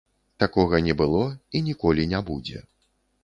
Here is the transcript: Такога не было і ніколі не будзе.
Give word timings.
Такога 0.43 0.77
не 0.85 0.95
было 1.01 1.21
і 1.59 1.63
ніколі 1.67 2.07
не 2.13 2.21
будзе. 2.31 2.65